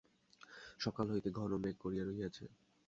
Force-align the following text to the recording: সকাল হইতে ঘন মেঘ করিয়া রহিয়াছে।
সকাল 0.79 1.05
হইতে 1.13 1.29
ঘন 1.37 1.51
মেঘ 1.63 1.75
করিয়া 1.83 2.03
রহিয়াছে। 2.05 2.45